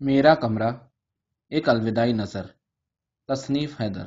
[0.00, 0.70] میرا کمرہ،
[1.50, 2.46] ایک الوداعی نظر،
[3.28, 4.06] تصنیف حیدر۔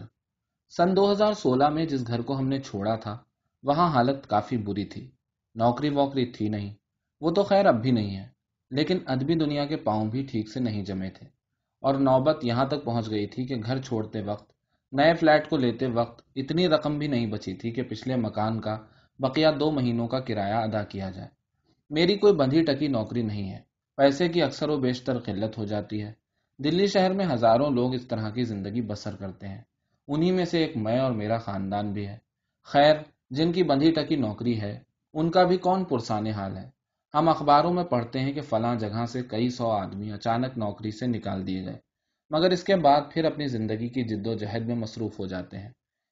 [0.69, 3.17] سن دو ہزار سولہ میں جس گھر کو ہم نے چھوڑا تھا،
[3.63, 5.11] وہاں حالت کافی بری تھی۔
[5.55, 6.73] نوکری ووکری تھی نہیں۔
[7.21, 8.27] وہ تو خیر اب بھی نہیں ہے،
[8.71, 11.27] لیکن ادبی دنیا کے پاؤں بھی ٹھیک سے نہیں جمے تھے۔
[11.81, 14.51] اور نوبت یہاں تک پہنچ گئی تھی کہ گھر چھوڑتے وقت،
[14.91, 18.77] نئے فلیٹ کو لیتے وقت اتنی رقم بھی نہیں بچی تھی کہ پچھلے مکان کا
[19.19, 21.27] بقیہ دو مہینوں کا کرایہ ادا کیا جائے۔
[21.89, 26.03] میری کوئی بندھی ٹکی نوکری نہیں ہے۔ پیسے کی اکثر و بیشتر قلت ہو جاتی
[26.03, 26.13] ہے۔
[26.57, 29.61] دلی شہر میں ہزاروں لوگ اس طرح کی زندگی بسر کرتے ہیں۔
[30.07, 32.17] انہی میں سے ایک میں اور میرا خاندان بھی ہے۔
[32.63, 32.95] خیر،
[33.29, 34.79] جن کی بندھی ٹکی نوکری ہے،
[35.13, 36.69] ان کا بھی کون پرسان حال ہے؟
[37.13, 41.07] ہم اخباروں میں پڑھتے ہیں کہ فلاں جگہ سے کئی سو آدمی اچانک نوکری سے
[41.07, 41.77] نکال دیے گئے۔
[42.29, 45.57] مگر اس کے بعد پھر اپنی زندگی کی جد و جہد میں مصروف ہو جاتے
[45.57, 45.69] ہیں۔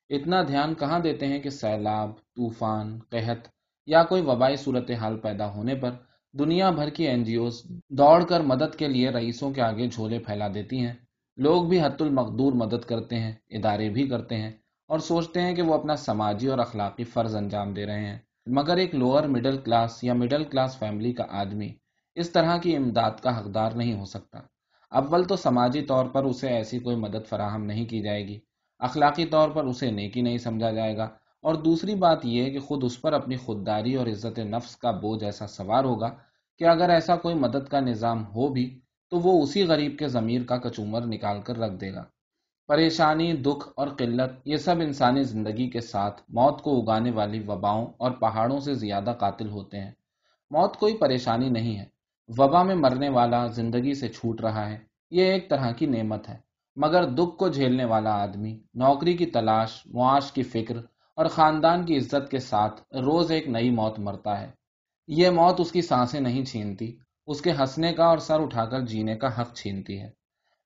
[0.09, 3.47] اتنا دھیان کہاں دیتے ہیں کہ سیلاب، طوفان، قحط
[3.85, 5.91] یا کوئی وبائی صورتحال پیدا ہونے پر
[6.39, 10.19] دنیا بھر کی این جی اوز دوڑ کر مدد کے لیے رئیسوں کے آگے جھولے
[10.19, 10.93] پھیلا دیتی ہیں۔
[11.37, 14.51] لوگ بھی حت المقدور مدد کرتے ہیں، ادارے بھی کرتے ہیں
[14.87, 18.77] اور سوچتے ہیں کہ وہ اپنا سماجی اور اخلاقی فرض انجام دے رہے ہیں۔ مگر
[18.77, 21.69] ایک لوور مڈل کلاس یا مڈل کلاس فیملی کا آدمی
[22.15, 24.39] اس طرح کی امداد کا حقدار نہیں ہو سکتا۔
[24.91, 28.39] اول تو سماجی طور پر اسے ایسی کوئی مدد فراہم نہیں کی جائے گی۔
[28.79, 31.09] اخلاقی طور پر اسے نیکی نہیں سمجھا جائے گا۔
[31.41, 35.23] اور دوسری بات یہ کہ خود اس پر اپنی خودداری اور عزت نفس کا بوجھ
[35.23, 36.15] ایسا سوار ہوگا
[36.57, 40.43] کہ اگر ایسا کوئی مدد کا نظام ہو بھی، تو وہ اسی غریب کے ضمیر
[40.43, 42.03] کا کچومر نکال کر رکھ دے گا۔
[42.67, 47.87] پریشانی، دکھ اور قلت، یہ سب انسانی زندگی کے ساتھ موت کو اگانے والی وباؤں
[47.97, 49.91] اور پہاڑوں سے زیادہ قاتل ہوتے ہیں۔
[50.49, 51.85] موت کوئی پریشانی نہیں ہے۔
[52.37, 54.77] وبا میں مرنے والا زندگی سے چھوٹ رہا ہے۔
[55.11, 56.37] یہ ایک طرح کی نعمت ہے۔
[56.75, 60.77] مگر دکھ کو جھیلنے والا آدمی، نوکری کی تلاش، معاش کی فکر
[61.15, 64.64] اور خاندان کی عزت کے ساتھ روز ایک نئی موت مرتا ہے۔
[65.07, 68.81] یہ موت اس کی سانسیں نہیں چھینتی، اس کے ہنسنے کا اور سر اٹھا کر
[68.81, 70.09] جینے کا حق چھینتی ہے۔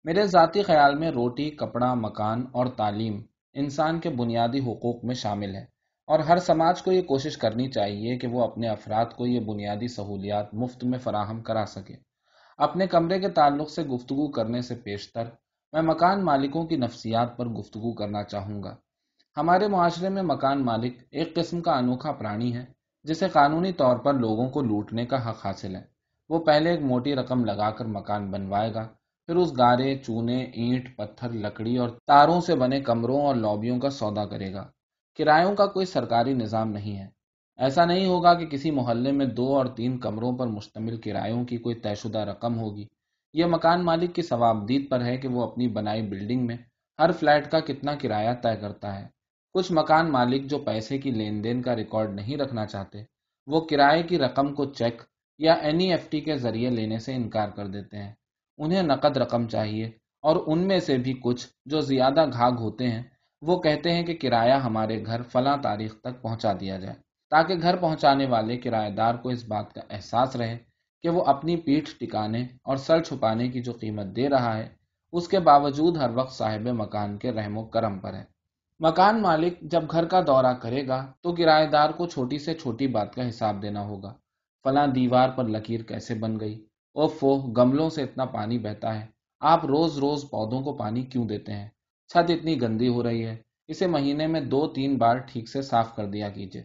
[0.03, 3.21] میرے ذاتی خیال میں روٹی، کپڑا، مکان اور تعلیم
[3.53, 5.65] انسان کے بنیادی حقوق میں شامل ہے
[6.07, 9.87] اور ہر سماج کو یہ کوشش کرنی چاہیے کہ وہ اپنے افراد کو یہ بنیادی
[9.87, 11.95] سہولیات مفت میں فراہم کرا سکے۔
[12.58, 15.23] اپنے کمرے کے تعلق سے گفتگو کرنے سے پیشتر،
[15.73, 18.75] میں مکان مالکوں کی نفسیات پر گفتگو کرنا چاہوں گا۔
[19.37, 24.14] ہمارے معاشرے میں مکان مالک ایک قسم کا انوکھا پرانی ہے۔ جسے قانونی طور پر
[24.14, 25.82] لوگوں کو لوٹنے کا حق حاصل ہے۔
[26.30, 28.87] وہ پہلے ایک موٹی رقم لگا کر مکان بنوائے گا،
[29.26, 33.89] پھر اس گارے، چونے، اینٹ، پتھر، لکڑی اور تاروں سے بنے کمروں اور لابیوں کا
[33.89, 34.67] سودا کرے گا۔
[35.17, 37.08] کرایوں کا کوئی سرکاری نظام نہیں ہے۔
[37.58, 41.58] ایسا نہیں ہوگا کہ کسی محلے میں دو اور تین کمروں پر مشتمل کرایوں کی
[41.58, 42.88] کوئی طے شدہ رقم ہوگی۔
[43.33, 46.58] یہ مکان مالک کی ثوابدید پر ہے کہ وہ اپنی بنائی بلڈنگ میں
[46.99, 49.18] ہر فلیٹ کا کتنا کرایہ طے کرتا ہے۔
[49.55, 53.04] کچھ مکان مالک جو پیسے کی لین دین کا ریکارڈ نہیں رکھنا چاہتے،
[53.48, 55.02] وہ کرائے کی رقم کو چیک
[55.39, 58.14] یا این ای ایف ٹی کے ذریعے لینے سے انکار کر دیتے ہیں۔
[58.59, 59.86] انہیں نقد رقم چاہیے
[60.23, 63.04] اور ان میں سے بھی کچھ جو زیادہ گھاگ ہوتے ہیں،
[63.42, 66.95] وہ کہتے ہیں کہ کرایہ ہمارے گھر فلاں تاریخ تک پہنچا دیا جائے،
[67.32, 70.58] تاکہ گھر پہنچانے والے کرایہ دار کو اس بات کا احساس رہے
[71.04, 74.67] کہ وہ اپنی پیٹھ ٹکانے اور سر چھپانے کی جو قیمت دے رہا ہے،
[75.14, 78.23] اس کے باوجود ہر وقت صاحب مکان کے رحم و کرم پر ہے۔
[78.79, 82.87] مکان مالک جب گھر کا دورہ کرے گا تو کرایہ دار کو چھوٹی سے چھوٹی
[82.87, 84.13] بات کا حساب دینا ہوگا۔
[84.63, 89.05] فلاں دیوار پر لکیر کیسے بن گئی؟ اوفو گملوں سے اتنا پانی بہتا ہے۔
[89.39, 91.69] آپ روز روز پودوں کو پانی کیوں دیتے ہیں؟
[92.07, 95.95] چھت اتنی گندی ہو رہی ہے۔ اسے مہینے میں دو تین بار ٹھیک سے صاف
[95.95, 96.63] کر دیا کیجیے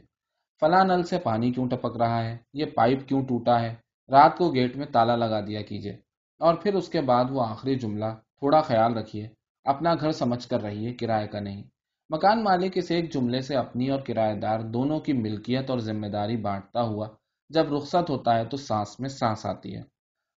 [0.61, 3.75] فلاں نل سے پانی کیوں ٹپک رہا ہے؟ یہ پائپ کیوں ٹوٹا ہے؟
[4.09, 5.93] رات کو گیٹ میں تالا لگا دیا کیجیے
[6.41, 9.29] اور پھر اس کے بعد وہ آخری جملہ، تھوڑا خیال رکھیے۔
[9.65, 11.63] اپنا گھر سمجھ کر رہیے، کرایہ کا نہیں۔
[12.11, 16.07] مکان مالک اس ایک جملے سے اپنی اور کرایہ دار دونوں کی ملکیت اور ذمہ
[16.07, 17.09] داری بانٹتا ہوا،
[17.49, 19.83] جب رخصت ہوتا ہے تو سانس میں سانس آتی ہے۔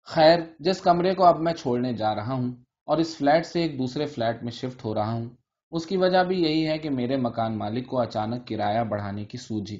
[0.05, 2.51] خیر، جس کمرے کو اب میں چھوڑنے جا رہا ہوں
[2.85, 5.29] اور اس فلیٹ سے ایک دوسرے فلیٹ میں شفٹ ہو رہا ہوں،
[5.71, 9.37] اس کی وجہ بھی یہی ہے کہ میرے مکان مالک کو اچانک کرایہ بڑھانے کی
[9.37, 9.79] سوجی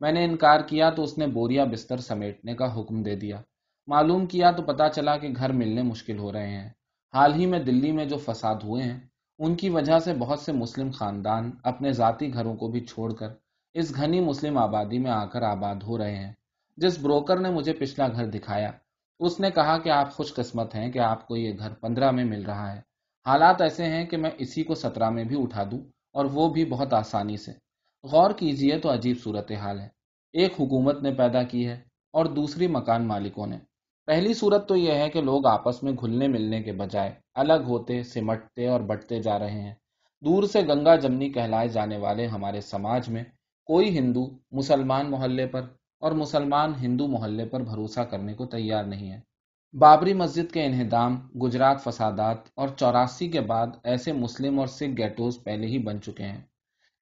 [0.00, 3.40] میں نے انکار کیا تو اس نے بوریا بستر سمیٹنے کا حکم دے دیا۔
[3.86, 6.68] معلوم کیا تو پتا چلا کہ گھر ملنے مشکل ہو رہے ہیں۔
[7.14, 9.00] حال ہی میں دلی میں جو فساد ہوئے ہیں
[9.38, 13.28] ان کی وجہ سے بہت سے مسلم خاندان اپنے ذاتی گھروں کو بھی چھوڑ کر
[13.74, 16.32] اس گھنی مسلم آبادی میں آ کر آباد ہو رہے ہیں۔
[16.76, 18.70] جس بروکر نے مجھے پچھلا گھر دکھایا،
[19.18, 22.24] اس نے کہا کہ آپ خوش قسمت ہیں کہ آپ کو یہ گھر پندرہ میں
[22.24, 22.80] مل رہا ہے۔
[23.26, 25.80] حالات ایسے ہیں کہ میں اسی کو سترہ میں بھی اٹھا دوں
[26.12, 27.52] اور وہ بھی بہت آسانی سے۔
[28.04, 29.88] غور کیجیے تو عجیب صورت حال ہے۔
[30.32, 31.80] ایک حکومت نے پیدا کی ہے
[32.12, 33.58] اور دوسری مکان مالکوں نے۔
[34.06, 38.02] پہلی صورت تو یہ ہے کہ لوگ آپس میں گھلنے ملنے کے بجائے الگ ہوتے،
[38.02, 39.74] سمٹتے اور بٹتے جا رہے ہیں۔
[40.24, 43.24] دور سے گنگا جمنی کہلائے جانے والے ہمارے سماج میں
[43.64, 45.60] کوئی ہندو مسلمان محلے پر
[46.00, 49.20] اور مسلمان ہندو محلے پر بھروسہ کرنے کو تیار نہیں ہے۔
[49.78, 55.44] بابری مسجد کے انہدام، گجرات فسادات اور چوراسی کے بعد ایسے مسلم اور سکھ گیٹوز
[55.44, 56.40] پہلے ہی بن چکے ہیں۔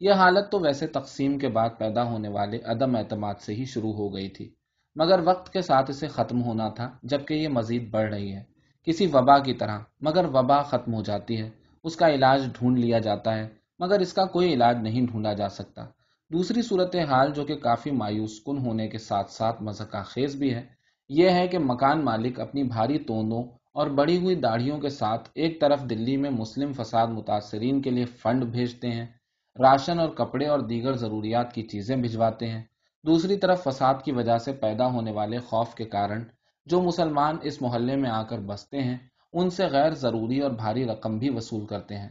[0.01, 3.93] یہ حالت تو ویسے تقسیم کے بعد پیدا ہونے والے عدم اعتماد سے ہی شروع
[3.93, 4.55] ہو گئی تھی۔
[4.95, 8.43] مگر وقت کے ساتھ اسے ختم ہونا تھا، جبکہ یہ مزید بڑھ رہی ہے۔
[8.85, 11.51] کسی وبا کی طرح، مگر وبا ختم ہو جاتی ہے۔
[11.85, 13.49] اس کا علاج ڈھونڈ لیا جاتا ہے،
[13.79, 15.87] مگر اس کا کوئی علاج نہیں ڈھونڈا جا سکتا۔
[16.33, 20.55] دوسری صورت حال جو کہ کافی مایوس کن ہونے کے ساتھ ساتھ مذہقہ خیز بھی
[20.55, 20.63] ہے،
[21.09, 23.43] یہ ہے کہ مکان مالک اپنی بھاری توندوں
[23.73, 28.05] اور بڑی ہوئی داڑھیوں کے ساتھ ایک طرف دلی میں مسلم فساد متاثرین کے لیے
[28.05, 29.07] فنڈ بھیجتے ہیں،
[29.63, 32.63] راشن اور کپڑے اور دیگر ضروریات کی چیزیں بھجواتے ہیں۔
[33.07, 36.23] دوسری طرف فساد کی وجہ سے پیدا ہونے والے خوف کے کارن
[36.67, 38.99] جو مسلمان اس محلے میں آ کر بستے ہیں،
[39.33, 42.09] ان سے غیر ضروری اور بھاری رقم بھی وصول کرتے ہیں۔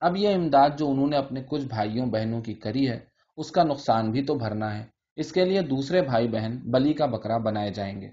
[0.00, 2.98] اب یہ امداد جو انہوں نے اپنے کچھ بھائیوں بہنوں کی کری ہے،
[3.36, 4.84] اس کا نقصان بھی تو بھرنا ہے۔
[5.16, 8.10] اس کے لیے دوسرے بھائی بہن بلی کا بکرا بنائے جائیں گے۔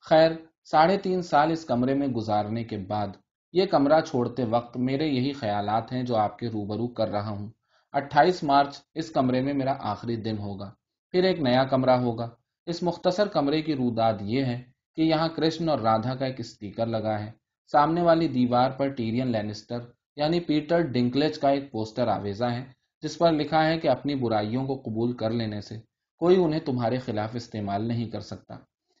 [0.00, 0.30] خیر،
[0.64, 3.08] ساڑھے تین سال اس کمرے میں گزارنے کے بعد
[3.52, 7.48] یہ کمرہ چھوڑتے وقت میرے یہی خیالات ہیں جو آپ کے روبرو کر رہا ہوں۔
[7.92, 10.70] اٹھائیس مارچ اس کمرے میں میرا آخری دن ہوگا۔
[11.14, 12.30] پھر ایک نیا کمرہ ہوگا۔
[12.66, 14.62] اس مختصر کمرے کی روداد یہ ہے
[14.96, 17.30] کہ یہاں کرشن اور رادھا کا ایک اسٹیکر لگا ہے۔
[17.72, 19.76] سامنے والی دیوار پر ٹیرین لینسٹر
[20.16, 22.64] یعنی پیٹر ڈنکلیج کا ایک پوسٹر آویزا ہے،
[23.02, 25.76] جس پر لکھا ہے کہ اپنی برائیوں کو قبول کر لینے سے
[26.18, 28.54] کوئی انہیں تمہارے خلاف استعمال نہیں کر سکتا۔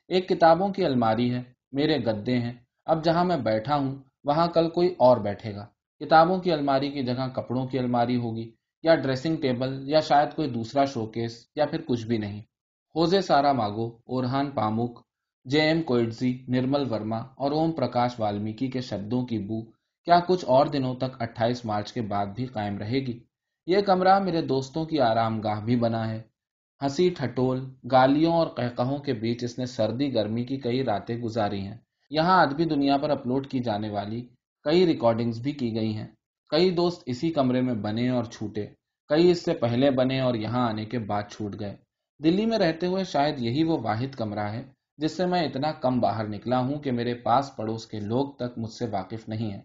[0.08, 2.52] ایک کتابوں کی الماری ہے، میرے گدے ہیں۔
[2.84, 5.66] اب جہاں میں بیٹھا ہوں، وہاں کل کوئی اور بیٹھے گا۔
[6.04, 8.50] کتابوں کی الماری کی جگہ کپڑوں کی الماری ہوگی۔
[8.84, 12.40] یا ڈریسنگ ٹیبل یا شاید کوئی دوسرا شوکیس یا پھر کچھ بھی نہیں۔
[12.94, 14.98] ہوزے سارا ماگو، اورہان پامک
[15.44, 19.62] جے ایم کوئٹزی، نرمل ورما اور اوم پرکاش والمیکی کے شبدوں کی بو
[20.04, 23.18] کیا کچھ اور دنوں تک اٹھائیس مارچ کے بعد بھی قائم رہے گی؟
[23.66, 26.22] یہ کمرہ میرے دوستوں کی آرام گاہ بھی بنا ہے۔
[26.82, 31.60] ہنسی ٹھٹول، گالیوں اور قہقہوں کے بیچ اس نے سردی گرمی کی کئی راتیں گزاری
[31.60, 31.76] ہیں۔
[32.10, 34.28] یہاں ادبی دنیا پر اپلوڈ کی جانے والی
[34.62, 36.08] کئی ریکارڈنگز بھی کی گئی ہیں۔
[36.54, 38.66] کئی دوست اسی کمرے میں بنے اور چھوٹے،
[39.08, 41.76] کئی اس سے پہلے بنے اور یہاں آنے کے بعد چھوٹ گئے۔
[42.24, 44.62] دلی میں رہتے ہوئے شاید یہی وہ واحد کمرہ ہے
[44.96, 48.58] جس سے میں اتنا کم باہر نکلا ہوں کہ میرے پاس پڑوس کے لوگ تک
[48.58, 49.60] مجھ سے واقف نہیں ہیں۔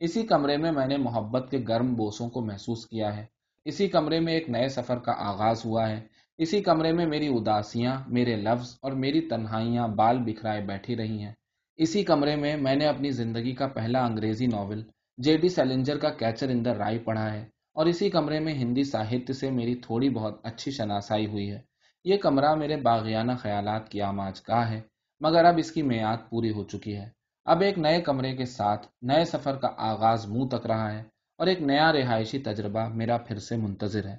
[0.00, 3.24] اسی کمرے میں میں نے محبت کے گرم بوسوں کو محسوس کیا ہے۔
[3.64, 6.00] اسی کمرے میں ایک نئے سفر کا آغاز ہوا ہے۔
[6.38, 11.32] اسی کمرے میں میری اداسیاں، میرے لفظ اور میری تنہائیاں بال بکھرائے بیٹھی رہی ہیں۔
[11.76, 14.82] اسی کمرے میں میں نے اپنی زندگی کا پہلا انگریزی ناول
[15.18, 18.84] جے ڈی سیلنجر کا کیچر ان دا رائی پڑھا ہے اور اسی کمرے میں ہندی
[18.84, 21.60] ساہتیہ سے میری تھوڑی بہت اچھی شناسائی ہوئی ہے۔
[22.04, 24.80] یہ کمرہ میرے باغیانہ خیالات کی آماج کا ہے،
[25.20, 27.08] مگر اب اس کی میعاد پوری ہو چکی ہے۔
[27.44, 31.02] اب ایک نئے کمرے کے ساتھ نئے سفر کا آغاز منہ تک رہا ہے
[31.38, 34.16] اور ایک نیا رہائشی تجربہ میرا پھر سے منتظر ہے۔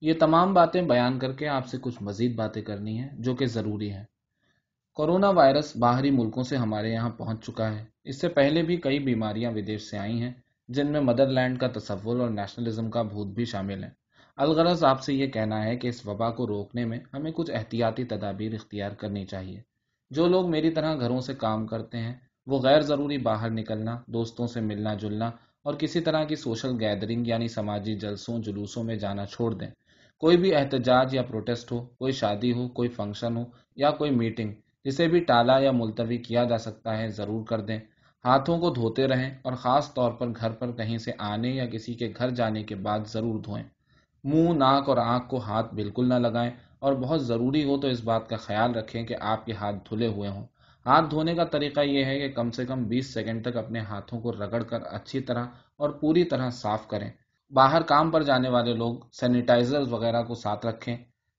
[0.00, 3.46] یہ تمام باتیں بیان کر کے آپ سے کچھ مزید باتیں کرنی ہیں جو کہ
[3.46, 4.04] ضروری ہے
[5.00, 8.98] کورونا وائرس باہری ملکوں سے ہمارے یہاں پہنچ چکا ہے۔ اس سے پہلے بھی کئی
[8.98, 10.32] بیماریاں ودیش سے آئی ہیں،
[10.68, 13.88] جن میں مدر لینڈ کا تصور اور نیشنلزم کا بھوت بھی شامل ہے
[14.36, 18.04] الغرض آپ سے یہ کہنا ہے کہ اس وبا کو روکنے میں ہمیں کچھ احتیاطی
[18.04, 19.60] تدابیر اختیار کرنی چاہیے۔
[20.10, 22.14] جو لوگ میری طرح گھروں سے کام کرتے ہیں،
[22.46, 25.30] وہ غیر ضروری باہر نکلنا، دوستوں سے ملنا جلنا
[25.62, 29.70] اور کسی طرح کی سوشل گیدرنگ یعنی سماجی جلسوں، جلوسوں میں جانا چھوڑ دیں۔
[30.18, 33.44] کوئی بھی احتجاج یا پروٹیسٹ ہو، کوئی شادی ہو، کوئی فنکشن ہو
[33.76, 34.52] یا کوئی میٹنگ
[34.84, 37.78] جسے بھی ٹالا یا ملتوی کیا جا سکتا ہے ضرور کر دیں۔
[38.24, 41.94] ہاتھوں کو دھوتے رہیں اور خاص طور پر گھر پر کہیں سے آنے یا کسی
[41.94, 43.64] کے گھر جانے کے بعد ضرور دھوئیں۔
[44.24, 48.04] منہ، ناک اور آنکھ کو ہاتھ بالکل نہ لگائیں اور بہت ضروری ہو تو اس
[48.04, 50.46] بات کا خیال رکھیں کہ آپ کے ہاتھ دھلے ہوئے ہوں۔
[50.86, 54.20] ہاتھ دھونے کا طریقہ یہ ہے کہ کم سے کم بیس سیکنڈ تک اپنے ہاتھوں
[54.20, 55.46] کو رگڑ کر اچھی طرح
[55.76, 57.10] اور پوری طرح صاف کریں۔
[57.50, 60.96] باہر کام پر جانے والے لوگ سینیٹائزر وغیرہ کو ساتھ رکھیں۔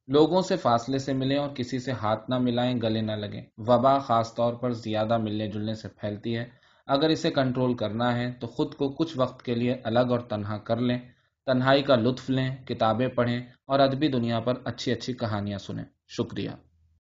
[0.07, 3.99] لوگوں سے فاصلے سے ملیں اور کسی سے ہاتھ نہ ملائیں، گلے نہ لگیں۔ وبا
[3.99, 6.45] خاص طور پر زیادہ ملنے جلنے سے پھیلتی ہے۔
[6.87, 10.57] اگر اسے کنٹرول کرنا ہے تو خود کو کچھ وقت کے لیے الگ اور تنہا
[10.57, 10.99] کر لیں۔
[11.45, 16.49] تنہائی کا لطف لیں، کتابیں پڑھیں اور ادبی دنیا پر اچھی اچھی کہانیاں سنیں۔ شکریہ۔